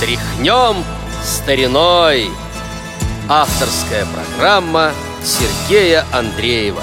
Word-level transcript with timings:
Тряхнем 0.00 0.82
стариной 1.22 2.28
Авторская 3.28 4.06
программа 4.06 4.92
Сергея 5.22 6.06
Андреева 6.10 6.80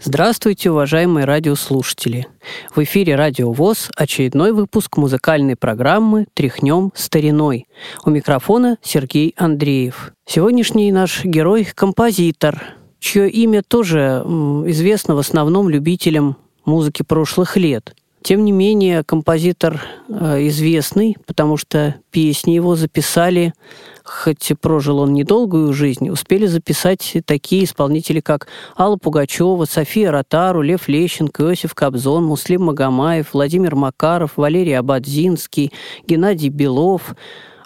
Здравствуйте, 0.00 0.70
уважаемые 0.70 1.24
радиослушатели! 1.24 2.28
В 2.72 2.80
эфире 2.84 3.16
Радио 3.16 3.50
ВОЗ 3.50 3.90
очередной 3.96 4.52
выпуск 4.52 4.96
музыкальной 4.98 5.56
программы 5.56 6.28
«Тряхнем 6.32 6.92
стариной». 6.94 7.66
У 8.04 8.10
микрофона 8.10 8.78
Сергей 8.80 9.34
Андреев. 9.36 10.12
Сегодняшний 10.24 10.92
наш 10.92 11.24
герой– 11.24 11.64
композитор, 11.74 12.62
чье 13.00 13.28
имя 13.28 13.64
тоже 13.66 14.22
известно 14.68 15.16
в 15.16 15.18
основном 15.18 15.68
любителям 15.68 16.36
музыки 16.64 17.02
прошлых 17.02 17.56
лет. 17.56 17.96
Тем 18.22 18.44
не 18.44 18.52
менее, 18.52 19.04
композитор 19.04 19.80
э, 20.08 20.48
известный, 20.48 21.16
потому 21.26 21.56
что 21.56 21.94
песни 22.10 22.52
его 22.52 22.74
записали, 22.74 23.54
хоть 24.02 24.50
и 24.50 24.54
прожил 24.54 24.98
он 24.98 25.14
недолгую 25.14 25.72
жизнь, 25.72 26.10
успели 26.10 26.46
записать 26.46 27.16
такие 27.26 27.64
исполнители, 27.64 28.20
как 28.20 28.48
Алла 28.76 28.96
Пугачева, 28.96 29.64
София 29.66 30.10
Ротару, 30.10 30.62
Лев 30.62 30.88
Лещенко, 30.88 31.44
Иосиф 31.44 31.74
Кобзон, 31.74 32.24
Муслим 32.24 32.64
Магомаев, 32.64 33.32
Владимир 33.32 33.76
Макаров, 33.76 34.32
Валерий 34.36 34.76
Абадзинский, 34.76 35.72
Геннадий 36.06 36.48
Белов, 36.48 37.14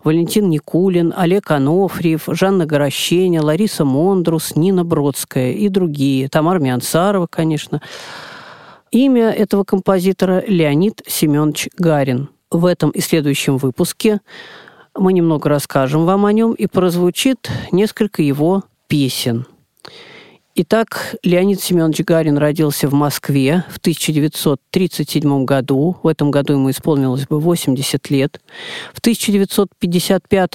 Валентин 0.04 0.50
Никулин, 0.50 1.14
Олег 1.16 1.50
Анофриев, 1.50 2.24
Жанна 2.26 2.66
Горощеня, 2.66 3.42
Лариса 3.42 3.84
Мондрус, 3.84 4.56
Нина 4.56 4.84
Бродская 4.84 5.52
и 5.52 5.68
другие. 5.68 6.28
Тамара 6.28 6.58
Миансарова, 6.58 7.28
конечно. 7.30 7.80
Имя 8.92 9.30
этого 9.30 9.64
композитора 9.64 10.44
Леонид 10.46 11.00
Семенович 11.06 11.70
Гарин. 11.78 12.28
В 12.50 12.66
этом 12.66 12.90
и 12.90 13.00
следующем 13.00 13.56
выпуске 13.56 14.20
мы 14.94 15.14
немного 15.14 15.48
расскажем 15.48 16.04
вам 16.04 16.26
о 16.26 16.32
нем 16.34 16.52
и 16.52 16.66
прозвучит 16.66 17.50
несколько 17.72 18.20
его 18.20 18.64
песен. 18.88 19.46
Итак, 20.54 21.16
Леонид 21.22 21.62
Семенович 21.62 22.00
Гарин 22.00 22.36
родился 22.36 22.86
в 22.86 22.92
Москве 22.92 23.64
в 23.70 23.78
1937 23.78 25.46
году. 25.46 25.96
В 26.02 26.08
этом 26.08 26.30
году 26.30 26.52
ему 26.52 26.70
исполнилось 26.70 27.26
бы 27.26 27.40
80 27.40 28.10
лет. 28.10 28.42
В 28.92 28.98
1955 28.98 30.50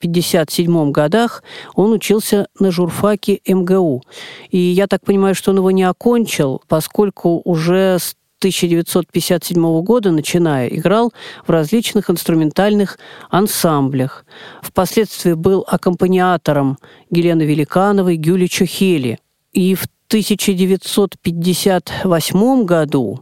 1957 0.00 0.92
годах 0.92 1.42
он 1.74 1.92
учился 1.92 2.48
на 2.58 2.70
журфаке 2.70 3.40
МГУ. 3.46 4.02
И 4.50 4.58
я 4.58 4.86
так 4.86 5.04
понимаю, 5.04 5.34
что 5.34 5.50
он 5.50 5.58
его 5.58 5.70
не 5.70 5.82
окончил, 5.82 6.62
поскольку 6.68 7.42
уже 7.44 7.98
с 7.98 8.16
1957 8.38 9.82
года, 9.82 10.10
начиная, 10.10 10.68
играл 10.68 11.12
в 11.46 11.50
различных 11.50 12.08
инструментальных 12.08 12.98
ансамблях. 13.28 14.24
Впоследствии 14.62 15.34
был 15.34 15.66
аккомпаниатором 15.68 16.78
Елены 17.10 17.42
Великановой, 17.42 18.16
Гюли 18.16 18.46
Чухели. 18.46 19.18
И 19.52 19.74
в 19.74 19.84
1958 20.08 22.64
году 22.64 23.20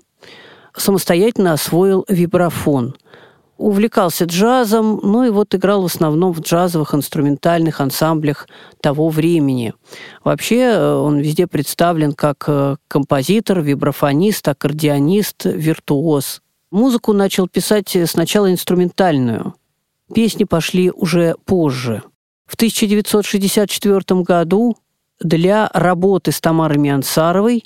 самостоятельно 0.77 1.55
освоил 1.55 2.05
вибрафон– 2.09 2.95
увлекался 3.59 4.25
джазом, 4.25 5.01
ну 5.03 5.25
и 5.25 5.31
вот 5.31 5.55
играл 5.55 5.83
в 5.83 5.87
основном 5.87 6.33
в 6.33 6.41
джазовых 6.41 6.95
инструментальных 6.95 7.81
ансамблях 7.81 8.49
того 8.81 9.09
времени. 9.11 9.75
Вообще 10.25 10.61
э, 10.61 10.95
он 10.95 11.19
везде 11.19 11.47
представлен 11.47 12.13
как 12.13 12.45
э, 12.47 12.77
композитор, 12.87 13.61
вибрафонист, 13.61 14.47
аккордеонист, 14.49 15.45
виртуоз. 15.45 16.41
Музыку 16.71 17.13
начал 17.13 17.49
писать 17.49 17.97
сначала 18.07 18.51
инструментальную. 18.51 19.55
Песни 20.15 20.45
пошли 20.45 20.91
уже 20.91 21.35
позже. 21.45 22.03
В 22.47 22.55
1964 22.55 24.23
году 24.23 24.77
для 25.21 25.69
работы 25.75 26.31
с 26.31 26.41
Тамарой 26.41 26.79
Миансаровой 26.79 27.65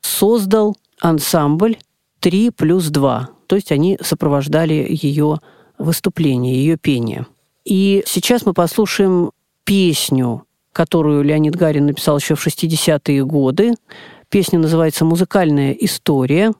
создал 0.00 0.76
ансамбль 1.00 1.76
«3 2.22 2.50
плюс 2.50 2.90
2», 2.90 3.33
то 3.46 3.56
есть 3.56 3.72
они 3.72 3.98
сопровождали 4.00 4.86
ее 4.88 5.38
выступление, 5.78 6.54
ее 6.54 6.76
пение. 6.76 7.26
И 7.64 8.02
сейчас 8.06 8.44
мы 8.44 8.52
послушаем 8.52 9.32
песню, 9.64 10.44
которую 10.72 11.22
Леонид 11.22 11.56
Гарин 11.56 11.86
написал 11.86 12.18
еще 12.18 12.34
в 12.34 12.46
60-е 12.46 13.24
годы. 13.24 13.74
Песня 14.28 14.58
называется 14.58 15.04
«Музыкальная 15.04 15.72
история». 15.72 16.52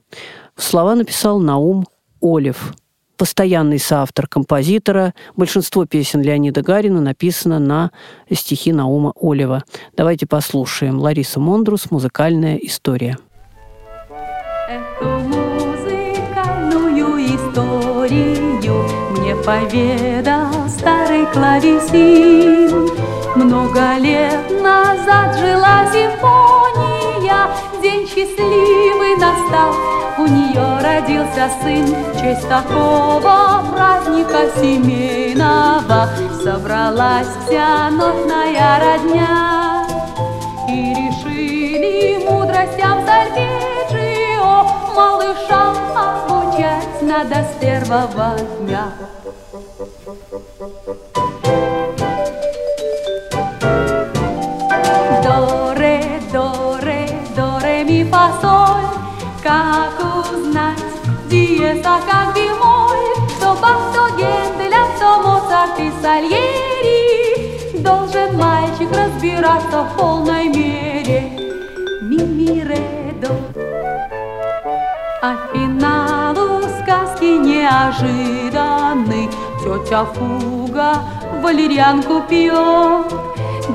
Слова 0.55 0.95
написал 0.95 1.39
Наум 1.39 1.85
Олев, 2.21 2.73
постоянный 3.17 3.79
соавтор 3.79 4.27
композитора. 4.27 5.13
Большинство 5.35 5.85
песен 5.85 6.21
Леонида 6.21 6.61
Гарина 6.61 7.01
написано 7.01 7.59
на 7.59 7.91
стихи 8.31 8.71
Наума 8.71 9.13
Олева. 9.19 9.63
Давайте 9.95 10.25
послушаем 10.25 10.99
Лариса 10.99 11.39
Мондрус 11.39 11.91
«Музыкальная 11.91 12.55
история». 12.57 13.17
Эту 14.67 15.34
историю 18.05 18.85
Мне 19.11 19.35
поведал 19.35 20.51
старый 20.69 21.25
клавесин. 21.27 22.89
Много 23.35 23.97
лет 23.97 24.49
назад 24.61 25.37
жила 25.37 25.85
симфония. 25.91 27.47
День 27.81 28.07
счастливый 28.07 29.17
настал, 29.17 29.73
у 30.17 30.27
нее 30.27 30.79
родился 30.81 31.49
сын. 31.61 31.85
В 31.85 32.21
честь 32.21 32.47
такого 32.47 33.63
праздника 33.73 34.49
семейного 34.55 36.09
Собралась 36.43 37.27
вся 37.45 37.89
нотная 37.89 38.79
родня. 38.79 39.85
И 40.69 40.93
решили 40.93 41.14
надо 47.15 47.35
с 47.45 47.61
первого 47.61 48.35
дня. 48.59 48.91
До, 55.23 55.73
ре, 55.75 56.03
до, 56.33 56.77
ре, 56.81 57.07
до, 57.35 57.59
ре, 57.61 57.83
ми, 57.85 58.03
фа, 58.11 58.31
соль. 58.41 58.89
Как 59.41 59.97
узнать 60.19 60.83
диеса, 61.29 61.95
как 62.09 62.35
бемоль? 62.35 63.05
То 63.39 63.55
бах, 63.61 63.81
то 63.93 64.03
гендель, 64.17 64.75
а 64.75 64.85
то 64.99 65.09
Моцарт 65.23 65.79
и 65.79 65.91
Сальери. 66.01 67.81
Должен 67.81 68.37
мальчик 68.37 68.89
разбираться 68.91 69.83
в 69.83 69.97
полной 69.97 70.49
мере. 70.49 71.21
Ми, 72.01 72.17
ми, 72.25 72.63
ре, 72.63 73.13
до. 73.21 73.29
А 75.21 75.35
финалу 75.53 75.74
сказки 77.65 78.05
неожиданны. 78.05 79.29
Тетя 79.63 80.05
Фуга 80.05 81.03
валерьянку 81.41 82.21
пьет, 82.29 83.11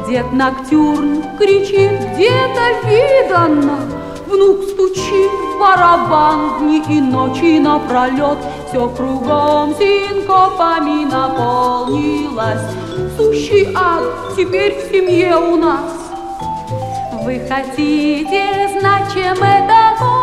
Дед 0.09 0.33
Ноктюрн 0.33 1.23
кричит 1.39 1.99
где-то 2.15 2.89
видано, 2.89 3.79
Внук 4.27 4.63
стучит 4.63 5.31
в 5.31 5.59
барабан 5.59 6.61
дни 6.61 6.83
и 6.89 7.01
ночи 7.01 7.59
напролет, 7.59 8.39
Все 8.69 8.89
кругом 8.89 9.75
синкопами 9.75 11.05
наполнилось. 11.05 12.71
Сущий 13.17 13.69
ад 13.75 14.37
теперь 14.37 14.77
в 14.79 14.93
семье 14.93 15.37
у 15.37 15.57
нас. 15.57 15.91
Вы 17.25 17.41
хотите 17.49 18.79
знать, 18.79 19.13
чем 19.13 19.43
это 19.43 20.20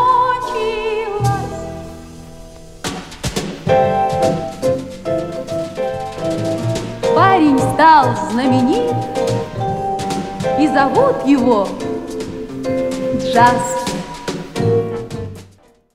Парень 7.37 7.59
стал 7.59 8.15
знаменит, 8.31 8.95
и 10.59 10.67
зовут 10.67 11.23
его 11.23 11.67
Джаз. 13.21 13.85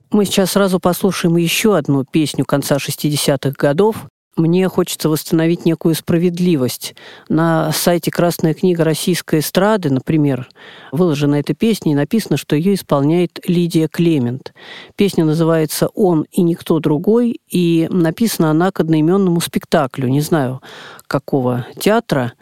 Мы 0.09 0.23
сейчас 0.23 0.51
сразу 0.51 0.79
послушаем 0.79 1.35
еще 1.35 1.75
одну 1.75 2.05
песню 2.05 2.45
конца 2.45 2.77
60-х 2.77 3.55
годов 3.57 4.05
мне 4.35 4.67
хочется 4.67 5.09
восстановить 5.09 5.65
некую 5.65 5.95
справедливость. 5.95 6.95
На 7.29 7.71
сайте 7.71 8.09
«Красная 8.09 8.53
книга 8.53 8.83
российской 8.83 9.39
эстрады», 9.39 9.91
например, 9.91 10.49
выложена 10.91 11.35
эта 11.35 11.53
песня, 11.53 11.91
и 11.91 11.95
написано, 11.95 12.37
что 12.37 12.55
ее 12.55 12.73
исполняет 12.73 13.39
Лидия 13.47 13.87
Клемент. 13.87 14.53
Песня 14.95 15.23
называется 15.23 15.89
«Он 15.93 16.25
и 16.31 16.41
никто 16.41 16.79
другой», 16.79 17.41
и 17.47 17.87
написана 17.91 18.49
она 18.49 18.71
к 18.71 18.79
одноименному 18.79 19.39
спектаклю, 19.39 20.07
не 20.07 20.21
знаю, 20.21 20.61
какого 21.07 21.67
театра. 21.79 22.33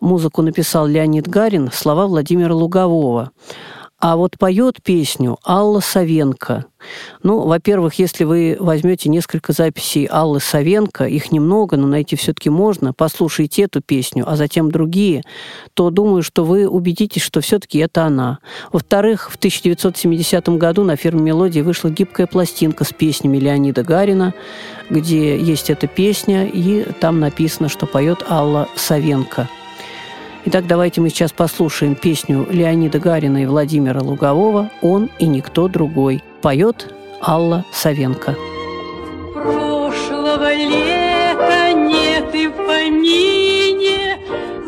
Музыку 0.00 0.42
написал 0.42 0.86
Леонид 0.86 1.28
Гарин, 1.28 1.70
слова 1.72 2.06
Владимира 2.06 2.54
Лугового. 2.54 3.32
А 4.02 4.16
вот 4.16 4.36
поет 4.36 4.82
песню 4.82 5.38
Алла 5.46 5.78
Савенко. 5.78 6.64
Ну, 7.22 7.46
во-первых, 7.46 7.94
если 8.00 8.24
вы 8.24 8.56
возьмете 8.58 9.08
несколько 9.08 9.52
записей 9.52 10.06
Аллы 10.06 10.40
Савенко, 10.40 11.04
их 11.04 11.30
немного, 11.30 11.76
но 11.76 11.86
найти 11.86 12.16
все-таки 12.16 12.50
можно, 12.50 12.92
послушайте 12.92 13.62
эту 13.62 13.80
песню, 13.80 14.24
а 14.26 14.34
затем 14.34 14.72
другие, 14.72 15.22
то 15.74 15.90
думаю, 15.90 16.24
что 16.24 16.44
вы 16.44 16.68
убедитесь, 16.68 17.22
что 17.22 17.40
все-таки 17.40 17.78
это 17.78 18.02
она. 18.02 18.40
Во-вторых, 18.72 19.30
в 19.30 19.36
1970 19.36 20.48
году 20.48 20.82
на 20.82 20.96
фирме 20.96 21.22
«Мелодии» 21.22 21.60
вышла 21.60 21.88
гибкая 21.88 22.26
пластинка 22.26 22.82
с 22.82 22.92
песнями 22.92 23.36
Леонида 23.38 23.84
Гарина, 23.84 24.34
где 24.90 25.38
есть 25.38 25.70
эта 25.70 25.86
песня, 25.86 26.44
и 26.44 26.82
там 26.98 27.20
написано, 27.20 27.68
что 27.68 27.86
поет 27.86 28.24
Алла 28.28 28.68
Савенко– 28.74 29.48
Итак, 30.44 30.66
давайте 30.66 31.00
мы 31.00 31.08
сейчас 31.08 31.30
послушаем 31.30 31.94
песню 31.94 32.44
Леонида 32.50 32.98
Гарина 32.98 33.44
и 33.44 33.46
Владимира 33.46 34.00
Лугового 34.00 34.70
«Он 34.80 35.08
и 35.20 35.28
никто 35.28 35.68
другой». 35.68 36.20
Поет 36.40 36.92
Алла 37.24 37.64
Савенко. 37.72 38.34
Прошлого 39.34 40.52
лета 40.52 41.72
нет 41.74 42.34
и 42.34 42.48
в 42.48 42.52
помине 42.54 44.18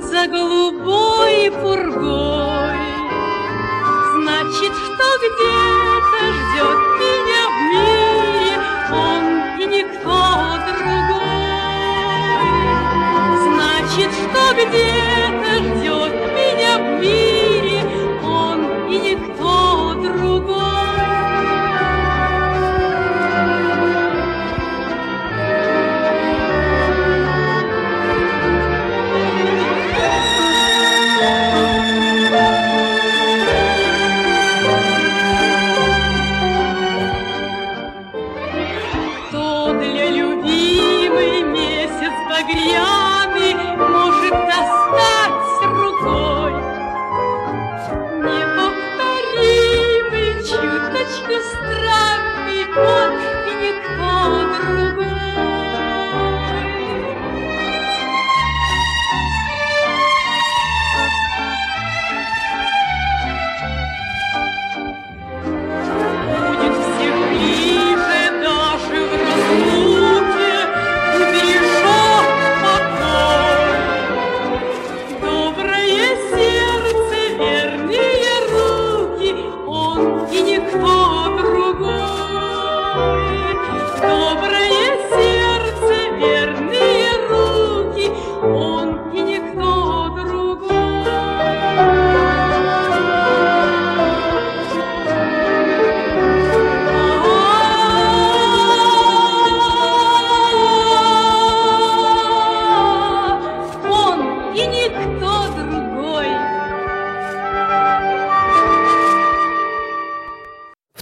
За 0.01 0.29
голубой 0.29 1.51
пургой 1.51 2.79
Значит, 4.15 4.73
что 4.73 5.07
где-то 5.19 5.94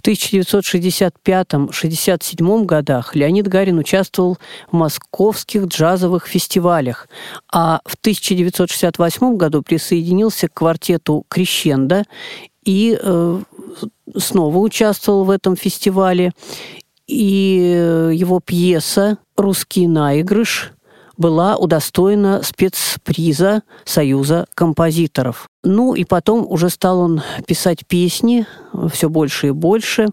В 0.03 0.09
1965-67 0.09 2.65
годах 2.65 3.15
Леонид 3.15 3.47
Гарин 3.47 3.79
участвовал 3.79 4.37
в 4.69 4.75
московских 4.75 5.67
джазовых 5.67 6.27
фестивалях, 6.27 7.07
а 7.53 7.81
в 7.85 7.95
1968 7.95 9.37
году 9.37 9.63
присоединился 9.63 10.49
к 10.49 10.55
квартету 10.55 11.25
«Крещендо» 11.29 12.03
и 12.65 12.99
э, 13.01 13.41
снова 14.17 14.59
участвовал 14.59 15.23
в 15.23 15.31
этом 15.31 15.55
фестивале. 15.55 16.33
И 17.07 17.73
э, 17.73 18.11
его 18.13 18.41
пьеса 18.41 19.19
«Русский 19.37 19.87
наигрыш» 19.87 20.73
была 21.23 21.57
удостоена 21.57 22.43
спецприза 22.43 23.63
Союза 23.85 24.47
композиторов. 24.55 25.47
Ну 25.63 25.95
и 25.95 26.05
потом 26.05 26.45
уже 26.51 26.69
стал 26.69 26.99
он 26.99 27.23
писать 27.47 27.87
песни 27.87 28.45
все 28.93 29.09
больше 29.09 29.49
и 29.49 29.51
больше. 29.53 30.09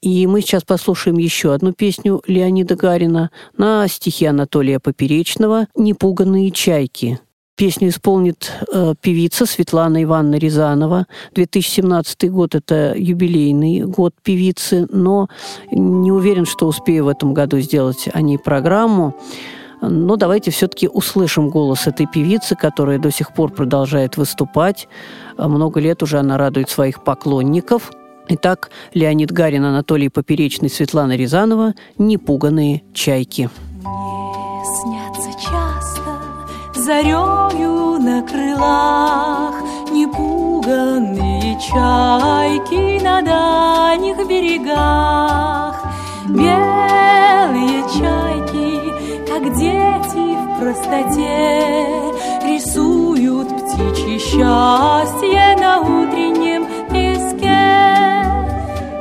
И 0.00 0.26
мы 0.26 0.40
сейчас 0.40 0.62
послушаем 0.62 1.18
еще 1.18 1.52
одну 1.52 1.72
песню 1.72 2.22
Леонида 2.26 2.76
Гарина 2.76 3.30
на 3.56 3.88
стихи 3.88 4.26
Анатолия 4.26 4.78
Поперечного 4.78 5.66
«Непуганные 5.74 6.50
чайки». 6.50 7.18
Песню 7.56 7.88
исполнит 7.88 8.52
э, 8.72 8.94
певица 9.00 9.46
Светлана 9.46 10.02
Ивановна 10.02 10.36
Рязанова. 10.36 11.06
2017 11.34 12.30
год– 12.30 12.54
это 12.56 12.94
юбилейный 12.96 13.82
год 13.82 14.12
певицы, 14.22 14.86
но 14.90 15.28
не 15.70 16.10
уверен, 16.10 16.46
что 16.46 16.66
успею 16.66 17.04
в 17.04 17.08
этом 17.08 17.32
году 17.32 17.60
сделать 17.60 18.08
о 18.12 18.20
ней 18.20 18.38
программу. 18.38 19.14
Но 19.88 20.16
давайте 20.16 20.50
все-таки 20.50 20.88
услышим 20.88 21.50
голос 21.50 21.86
этой 21.86 22.06
певицы, 22.06 22.56
которая 22.56 22.98
до 22.98 23.10
сих 23.10 23.32
пор 23.32 23.52
продолжает 23.52 24.16
выступать. 24.16 24.88
А 25.36 25.48
Много 25.48 25.80
лет 25.80 26.02
уже 26.02 26.18
она 26.18 26.38
радует 26.38 26.70
своих 26.70 27.02
поклонников. 27.02 27.90
Итак, 28.28 28.70
Леонид 28.94 29.30
Гарин, 29.32 29.64
Анатолий 29.64 30.08
Поперечный, 30.08 30.70
Светлана 30.70 31.14
Рязанова 31.14 31.74
«Непуганные 31.98 32.82
чайки». 32.94 33.50
Мне 33.82 34.62
снятся 34.80 35.30
часто 35.38 35.94
зарею 36.74 37.98
на 38.00 38.22
крылах 38.22 39.54
Непуганные 39.92 41.58
чайки 41.60 43.02
на 43.02 43.22
дальних 43.22 44.16
берегах 44.26 45.82
Белые 46.28 47.82
чайки, 47.92 48.33
как 49.34 49.52
дети 49.56 50.36
в 50.36 50.58
простоте 50.60 52.12
Рисуют 52.44 53.48
птичье 53.48 54.18
счастье 54.18 55.56
на 55.58 55.80
утреннем 55.80 56.64
песке 56.88 57.64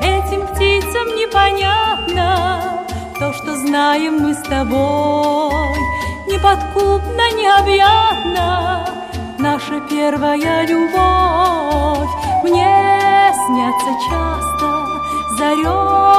Этим 0.02 0.48
птицам 0.48 1.08
непонятно 1.16 2.84
то, 3.20 3.32
что 3.34 3.56
знаем 3.58 4.22
мы 4.22 4.34
с 4.34 4.42
тобой, 4.42 5.78
неподкупно, 6.28 7.32
необъятно 7.40 8.88
наша 9.38 9.80
первая 9.88 10.66
любовь. 10.66 12.10
Мне 12.44 13.34
снятся 13.46 13.92
часто 14.10 14.84
зарею 15.38 16.13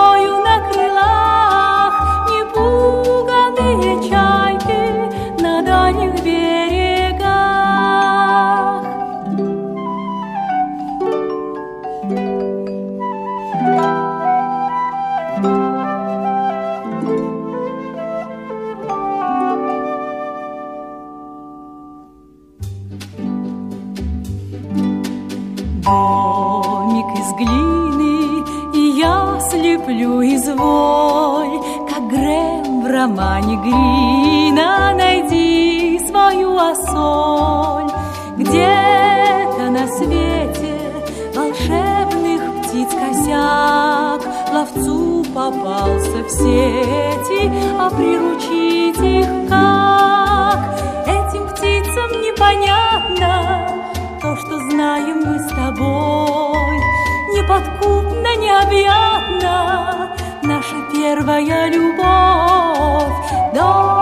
моряк 42.74 44.20
ловцу 44.52 45.24
попался 45.34 46.22
в 46.24 46.30
сети, 46.30 47.50
а 47.78 47.90
приручить 47.90 49.00
их 49.00 49.48
как? 49.48 50.58
Этим 51.06 51.48
птицам 51.48 52.10
непонятно 52.20 53.68
то, 54.20 54.36
что 54.36 54.58
знаем 54.70 55.22
мы 55.24 55.38
с 55.38 55.48
тобой. 55.50 56.76
Неподкупно, 57.34 58.36
необъятно 58.36 60.10
наша 60.42 60.76
первая 60.92 61.68
любовь. 61.68 63.14
Домик 63.54 63.93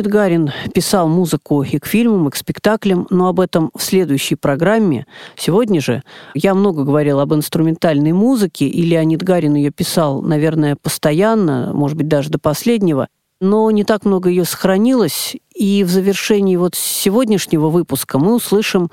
Леонид 0.00 0.12
Гарин 0.12 0.50
писал 0.72 1.08
музыку 1.08 1.62
и 1.62 1.78
к 1.78 1.84
фильмам, 1.84 2.26
и 2.26 2.30
к 2.30 2.36
спектаклям, 2.36 3.06
но 3.10 3.28
об 3.28 3.38
этом 3.38 3.70
в 3.76 3.82
следующей 3.82 4.34
программе. 4.34 5.06
Сегодня 5.36 5.82
же 5.82 6.02
я 6.32 6.54
много 6.54 6.84
говорил 6.84 7.20
об 7.20 7.34
инструментальной 7.34 8.12
музыке, 8.12 8.66
и 8.66 8.80
Леонид 8.80 9.22
Гарин 9.22 9.56
ее 9.56 9.70
писал, 9.70 10.22
наверное, 10.22 10.74
постоянно, 10.80 11.72
может 11.74 11.98
быть, 11.98 12.08
даже 12.08 12.30
до 12.30 12.38
последнего, 12.38 13.08
но 13.42 13.70
не 13.70 13.84
так 13.84 14.06
много 14.06 14.30
ее 14.30 14.46
сохранилось, 14.46 15.36
и 15.54 15.84
в 15.84 15.90
завершении 15.90 16.56
вот 16.56 16.76
сегодняшнего 16.76 17.68
выпуска 17.68 18.18
мы 18.18 18.34
услышим 18.34 18.90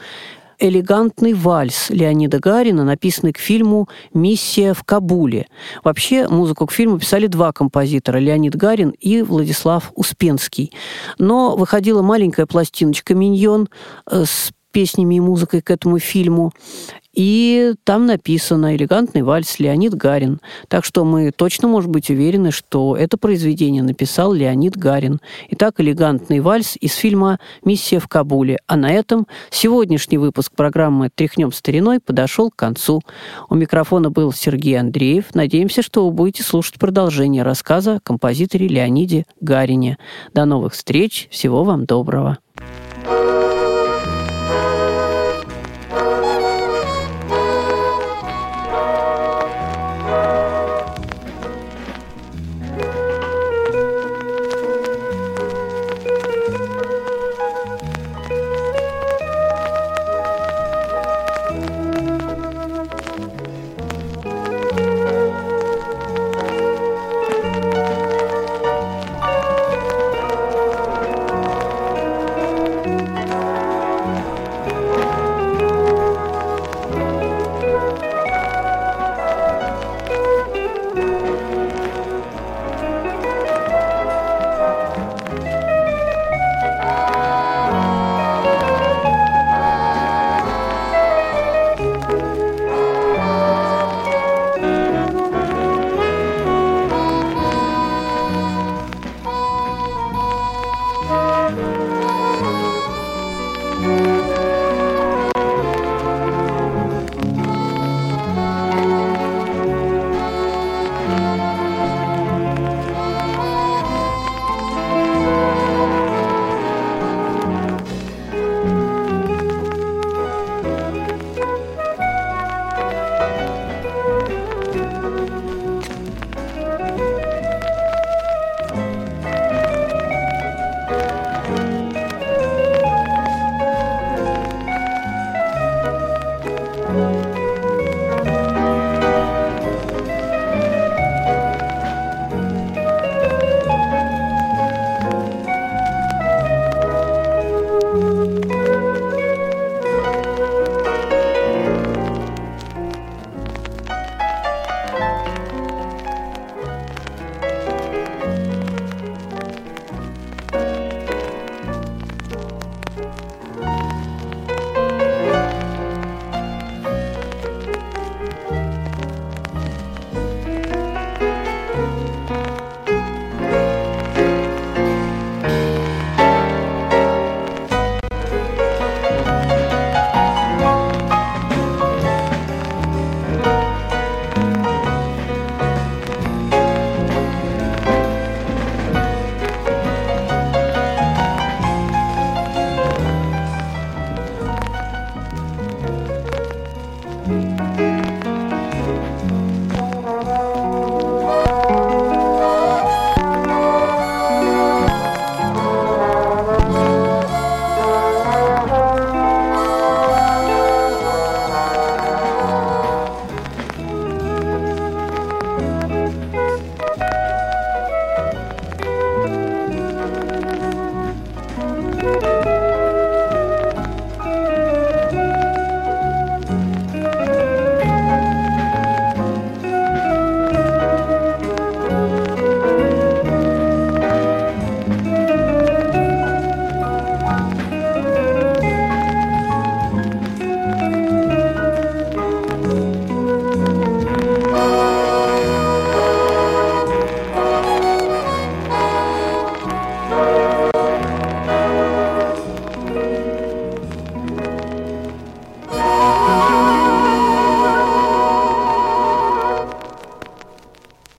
элегантный 0.59 1.33
вальс 1.33 1.89
Леонида 1.89 2.39
Гарина, 2.39 2.83
написанный 2.83 3.33
к 3.33 3.37
фильму 3.37 3.87
«Миссия 4.13 4.73
в 4.73 4.83
Кабуле». 4.83 5.47
Вообще, 5.83 6.27
музыку 6.27 6.65
к 6.65 6.71
фильму 6.71 6.99
писали 6.99 7.27
два 7.27 7.51
композитора– 7.51 8.17
Леонид 8.19 8.55
Гарин 8.55 8.89
и 8.89 9.21
Владислав 9.21 9.91
Успенский. 9.95 10.71
Но 11.17 11.55
выходила 11.55 12.01
маленькая 12.01 12.45
пластиночка 12.45 13.13
«Миньон» 13.13 13.69
с 14.05 14.51
песнями 14.77 15.15
и 15.15 15.19
музыкой 15.19 15.63
к 15.63 15.71
этому 15.71 15.97
фильму. 15.97 16.51
И 17.11 17.73
там 17.83 18.05
написано 18.05 18.75
«Элегантный 18.75 19.23
вальс 19.23 19.57
Леонид 19.57 19.95
Гарин». 19.95 20.39
Так 20.67 20.85
что 20.85 21.03
мы 21.03 21.31
точно 21.31 21.67
можем 21.67 21.93
быть 21.93 22.11
уверены, 22.11 22.51
что 22.51 22.95
это 22.95 23.17
произведение 23.17 23.81
написал 23.81 24.33
Леонид 24.33 24.77
Гарин. 24.77 25.19
Итак, 25.49 25.79
«Элегантный 25.79 26.41
вальс» 26.41 26.77
из 26.79 26.93
фильма 26.93 27.39
«Миссия 27.65 27.97
в 27.97 28.07
Кабуле». 28.07 28.59
А 28.67 28.75
на 28.75 28.91
этом 28.91 29.25
сегодняшний 29.49 30.19
выпуск 30.19 30.51
программы 30.55 31.09
«Тряхнем 31.09 31.51
стариной» 31.51 31.99
подошел 31.99 32.51
к 32.51 32.55
концу. 32.55 33.01
У 33.49 33.55
микрофона 33.55 34.11
был 34.11 34.31
Сергей 34.31 34.79
Андреев. 34.79 35.33
Надеемся, 35.33 35.81
что 35.81 36.05
вы 36.05 36.11
будете 36.11 36.43
слушать 36.43 36.77
продолжение 36.77 37.41
рассказа 37.41 37.95
о 37.95 37.99
композиторе 37.99 38.67
Леониде 38.67 39.25
Гарине. 39.41 39.97
До 40.35 40.45
новых 40.45 40.73
встреч. 40.73 41.29
Всего 41.31 41.63
вам 41.63 41.85
доброго. 41.85 42.37